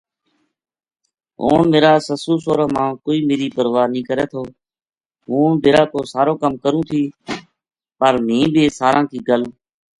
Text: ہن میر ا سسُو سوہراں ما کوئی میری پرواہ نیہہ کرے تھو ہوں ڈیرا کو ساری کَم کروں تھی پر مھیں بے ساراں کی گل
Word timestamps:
ہن 1.41 1.59
میر 1.71 1.85
ا 1.91 1.93
سسُو 2.05 2.33
سوہراں 2.43 2.69
ما 2.75 2.83
کوئی 3.03 3.19
میری 3.27 3.47
پرواہ 3.55 3.87
نیہہ 3.93 4.07
کرے 4.07 4.25
تھو 4.31 4.41
ہوں 5.27 5.49
ڈیرا 5.61 5.83
کو 5.91 5.99
ساری 6.13 6.33
کَم 6.41 6.53
کروں 6.63 6.83
تھی 6.89 7.01
پر 7.99 8.13
مھیں 8.25 8.47
بے 8.53 8.63
ساراں 8.77 9.05
کی 9.09 9.19
گل 9.27 9.41